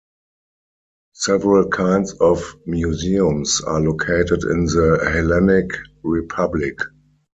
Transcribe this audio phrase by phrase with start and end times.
[1.13, 5.69] Several kinds of museums are located in the Hellenic
[6.01, 6.79] Republic.